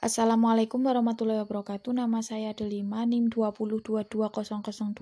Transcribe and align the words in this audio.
Assalamualaikum 0.00 0.80
warahmatullahi 0.80 1.44
wabarakatuh. 1.44 1.92
Nama 1.92 2.24
saya 2.24 2.56
Delima, 2.56 3.04
NIM 3.04 3.28
20220028, 3.28 4.96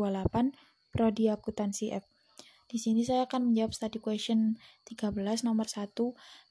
Prodi 0.90 1.30
Akuntansi 1.30 1.94
F. 1.94 2.02
Di 2.66 2.82
sini 2.82 3.06
saya 3.06 3.30
akan 3.30 3.46
menjawab 3.46 3.78
study 3.78 4.02
question 4.02 4.58
13 4.90 5.46
nomor 5.46 5.70
1. 5.70 5.94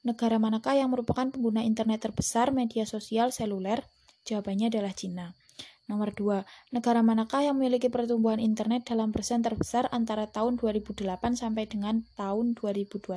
Negara 0.00 0.40
manakah 0.40 0.80
yang 0.80 0.88
merupakan 0.88 1.28
pengguna 1.28 1.60
internet 1.60 2.08
terbesar 2.08 2.48
media 2.48 2.88
sosial 2.88 3.36
seluler? 3.36 3.84
Jawabannya 4.24 4.72
adalah 4.72 4.96
Cina. 4.96 5.36
Nomor 5.84 6.16
2. 6.16 6.72
Negara 6.72 7.04
manakah 7.04 7.44
yang 7.44 7.60
memiliki 7.60 7.92
pertumbuhan 7.92 8.40
internet 8.40 8.88
dalam 8.88 9.12
persen 9.12 9.44
terbesar 9.44 9.92
antara 9.92 10.24
tahun 10.24 10.56
2008 10.56 11.04
sampai 11.36 11.68
dengan 11.68 12.00
tahun 12.16 12.56
2021? 12.56 13.12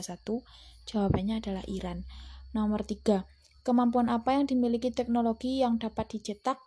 Jawabannya 0.92 1.40
adalah 1.40 1.64
Iran. 1.72 2.04
Nomor 2.52 2.84
3. 2.84 3.41
Kemampuan 3.62 4.10
apa 4.10 4.34
yang 4.34 4.50
dimiliki 4.50 4.90
teknologi 4.90 5.62
yang 5.62 5.78
dapat 5.78 6.18
dicetak? 6.18 6.58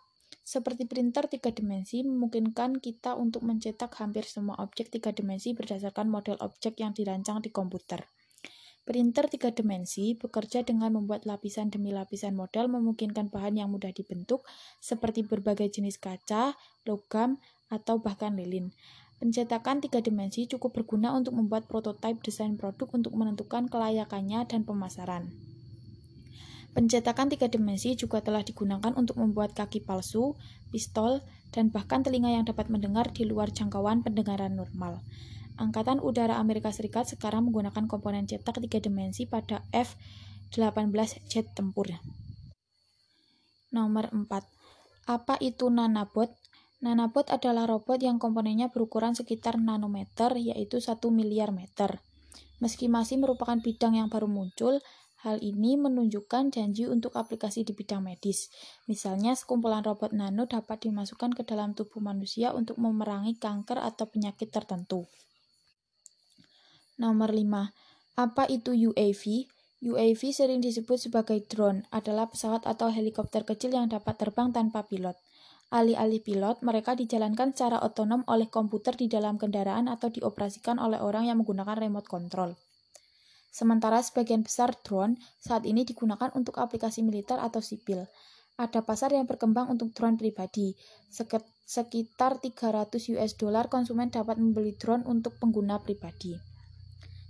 Seperti 0.47 0.87
printer 0.87 1.27
tiga 1.27 1.51
dimensi, 1.51 2.07
memungkinkan 2.07 2.79
kita 2.79 3.19
untuk 3.19 3.43
mencetak 3.43 3.91
hampir 3.99 4.23
semua 4.23 4.55
objek 4.63 4.87
tiga 4.87 5.11
dimensi 5.11 5.51
berdasarkan 5.51 6.07
model 6.07 6.39
objek 6.39 6.79
yang 6.79 6.95
dirancang 6.95 7.43
di 7.43 7.51
komputer. 7.51 8.07
Printer 8.87 9.27
tiga 9.27 9.51
dimensi 9.51 10.15
bekerja 10.15 10.63
dengan 10.63 10.95
membuat 10.95 11.27
lapisan 11.27 11.67
demi 11.67 11.91
lapisan 11.91 12.31
model 12.31 12.71
memungkinkan 12.71 13.27
bahan 13.27 13.59
yang 13.59 13.73
mudah 13.75 13.91
dibentuk, 13.91 14.47
seperti 14.79 15.27
berbagai 15.27 15.67
jenis 15.75 15.99
kaca, 15.99 16.55
logam, 16.87 17.43
atau 17.67 17.99
bahkan 17.99 18.39
lilin. 18.39 18.71
Pencetakan 19.19 19.83
tiga 19.83 19.99
dimensi 19.99 20.47
cukup 20.47 20.79
berguna 20.79 21.11
untuk 21.11 21.35
membuat 21.35 21.67
prototipe 21.67 22.23
desain 22.23 22.55
produk 22.55 22.87
untuk 22.95 23.17
menentukan 23.17 23.67
kelayakannya 23.67 24.47
dan 24.47 24.63
pemasaran. 24.63 25.54
Pencetakan 26.75 27.31
tiga 27.31 27.47
dimensi 27.47 27.95
juga 27.95 28.19
telah 28.19 28.43
digunakan 28.43 28.91
untuk 28.99 29.15
membuat 29.15 29.55
kaki 29.55 29.87
palsu, 29.87 30.35
pistol, 30.75 31.23
dan 31.55 31.71
bahkan 31.71 32.03
telinga 32.03 32.35
yang 32.35 32.43
dapat 32.43 32.67
mendengar 32.67 33.15
di 33.15 33.23
luar 33.23 33.47
jangkauan 33.47 34.03
pendengaran 34.03 34.59
normal. 34.59 34.99
Angkatan 35.55 36.03
Udara 36.03 36.35
Amerika 36.35 36.75
Serikat 36.75 37.07
sekarang 37.07 37.47
menggunakan 37.47 37.87
komponen 37.87 38.27
cetak 38.27 38.59
tiga 38.59 38.83
dimensi 38.83 39.23
pada 39.23 39.63
F-18 39.71 41.31
jet 41.31 41.47
tempur. 41.55 41.87
Nomor 43.71 44.11
4. 44.11 44.27
Apa 45.07 45.39
itu 45.39 45.71
nanobot? 45.71 46.27
Nanobot 46.83 47.31
adalah 47.31 47.71
robot 47.71 48.03
yang 48.03 48.19
komponennya 48.19 48.67
berukuran 48.67 49.15
sekitar 49.15 49.55
nanometer, 49.55 50.35
yaitu 50.35 50.83
1 50.83 50.99
miliar 51.07 51.55
meter. 51.55 52.03
Meski 52.59 52.91
masih 52.91 53.15
merupakan 53.15 53.55
bidang 53.55 53.95
yang 53.95 54.11
baru 54.11 54.27
muncul, 54.27 54.83
Hal 55.25 55.41
ini 55.41 55.73
menunjukkan 55.73 56.53
janji 56.53 56.85
untuk 56.85 57.17
aplikasi 57.17 57.65
di 57.65 57.73
bidang 57.73 58.05
medis. 58.05 58.53
Misalnya, 58.85 59.33
sekumpulan 59.33 59.81
robot 59.81 60.13
nano 60.13 60.45
dapat 60.45 60.85
dimasukkan 60.85 61.33
ke 61.33 61.41
dalam 61.41 61.73
tubuh 61.73 61.97
manusia 61.97 62.53
untuk 62.53 62.77
memerangi 62.77 63.33
kanker 63.41 63.81
atau 63.81 64.05
penyakit 64.05 64.53
tertentu. 64.53 65.09
Nomor 67.01 67.33
5. 67.33 67.73
Apa 68.21 68.45
itu 68.53 68.77
UAV? 68.77 69.49
UAV 69.81 70.21
sering 70.29 70.61
disebut 70.61 71.09
sebagai 71.09 71.41
drone, 71.49 71.89
adalah 71.89 72.29
pesawat 72.29 72.69
atau 72.69 72.93
helikopter 72.93 73.41
kecil 73.49 73.73
yang 73.73 73.89
dapat 73.89 74.21
terbang 74.21 74.53
tanpa 74.53 74.85
pilot. 74.85 75.17
Alih-alih 75.73 76.21
pilot, 76.21 76.61
mereka 76.61 76.93
dijalankan 76.93 77.57
secara 77.57 77.81
otonom 77.81 78.21
oleh 78.29 78.45
komputer 78.45 78.93
di 78.93 79.09
dalam 79.09 79.41
kendaraan 79.41 79.89
atau 79.89 80.13
dioperasikan 80.13 80.77
oleh 80.77 81.01
orang 81.01 81.33
yang 81.33 81.41
menggunakan 81.41 81.81
remote 81.81 82.05
control. 82.05 82.53
Sementara 83.55 84.03
sebagian 84.03 84.43
besar 84.43 84.75
drone 84.83 85.15
saat 85.39 85.63
ini 85.63 85.87
digunakan 85.87 86.27
untuk 86.35 86.59
aplikasi 86.59 87.07
militer 87.07 87.39
atau 87.39 87.63
sipil. 87.63 88.03
Ada 88.59 88.83
pasar 88.83 89.15
yang 89.15 89.23
berkembang 89.23 89.71
untuk 89.71 89.95
drone 89.95 90.19
pribadi. 90.19 90.75
Sekitar 91.63 92.43
300 92.43 93.15
US 93.15 93.31
dollar 93.39 93.71
konsumen 93.71 94.11
dapat 94.11 94.43
membeli 94.43 94.75
drone 94.75 95.07
untuk 95.07 95.39
pengguna 95.39 95.79
pribadi. 95.79 96.35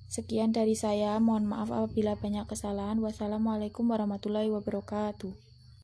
Sekian 0.10 0.50
dari 0.50 0.74
saya, 0.74 1.22
mohon 1.22 1.46
maaf 1.46 1.70
apabila 1.70 2.18
banyak 2.18 2.50
kesalahan. 2.50 2.98
Wassalamualaikum 3.06 3.86
warahmatullahi 3.86 4.50
wabarakatuh. 4.50 5.55